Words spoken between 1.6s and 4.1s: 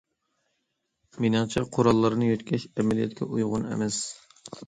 قوراللارنى يۆتكەش ئەمەلىيەتكە ئۇيغۇن ئەمەس.